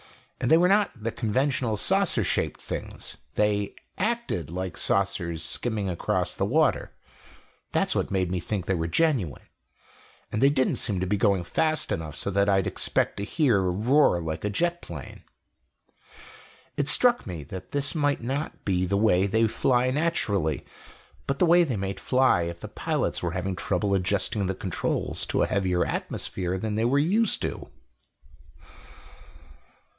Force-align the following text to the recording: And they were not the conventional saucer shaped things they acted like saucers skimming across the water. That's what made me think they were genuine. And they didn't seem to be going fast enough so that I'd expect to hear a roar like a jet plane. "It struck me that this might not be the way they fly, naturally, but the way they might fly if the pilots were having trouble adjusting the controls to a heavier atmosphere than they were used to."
And 0.39 0.49
they 0.49 0.57
were 0.57 0.67
not 0.67 0.89
the 1.03 1.11
conventional 1.11 1.77
saucer 1.77 2.23
shaped 2.23 2.59
things 2.59 3.17
they 3.35 3.75
acted 3.99 4.49
like 4.49 4.75
saucers 4.75 5.43
skimming 5.45 5.87
across 5.87 6.33
the 6.33 6.45
water. 6.47 6.95
That's 7.71 7.93
what 7.93 8.09
made 8.09 8.31
me 8.31 8.39
think 8.39 8.65
they 8.65 8.73
were 8.73 8.87
genuine. 8.87 9.43
And 10.31 10.41
they 10.41 10.49
didn't 10.49 10.77
seem 10.77 10.99
to 10.99 11.05
be 11.05 11.17
going 11.17 11.43
fast 11.43 11.91
enough 11.91 12.15
so 12.15 12.31
that 12.31 12.49
I'd 12.49 12.65
expect 12.65 13.17
to 13.17 13.23
hear 13.23 13.59
a 13.59 13.69
roar 13.69 14.19
like 14.19 14.43
a 14.43 14.49
jet 14.49 14.81
plane. 14.81 15.21
"It 16.75 16.87
struck 16.87 17.27
me 17.27 17.43
that 17.43 17.71
this 17.71 17.93
might 17.93 18.23
not 18.23 18.65
be 18.65 18.87
the 18.87 18.97
way 18.97 19.27
they 19.27 19.47
fly, 19.47 19.91
naturally, 19.91 20.65
but 21.27 21.37
the 21.37 21.45
way 21.45 21.63
they 21.63 21.77
might 21.77 21.99
fly 21.99 22.41
if 22.43 22.61
the 22.61 22.67
pilots 22.67 23.21
were 23.21 23.31
having 23.33 23.55
trouble 23.55 23.93
adjusting 23.93 24.47
the 24.47 24.55
controls 24.55 25.23
to 25.27 25.43
a 25.43 25.47
heavier 25.47 25.85
atmosphere 25.85 26.57
than 26.57 26.73
they 26.73 26.85
were 26.85 26.97
used 26.97 27.43
to." 27.43 27.69